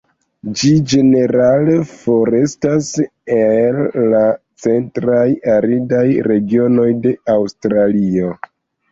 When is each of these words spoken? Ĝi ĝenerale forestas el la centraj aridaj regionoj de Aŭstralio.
Ĝi 0.59 0.69
ĝenerale 0.91 1.73
forestas 1.89 2.87
el 3.35 3.77
la 4.13 4.21
centraj 4.65 5.25
aridaj 5.57 6.05
regionoj 6.29 6.87
de 7.05 7.13
Aŭstralio. 7.35 8.31